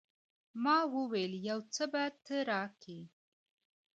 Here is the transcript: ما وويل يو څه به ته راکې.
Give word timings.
ما 0.63 0.77
وويل 0.95 1.33
يو 1.49 1.59
څه 1.73 1.83
به 1.91 2.03
ته 2.25 2.37
راکې. 2.51 2.99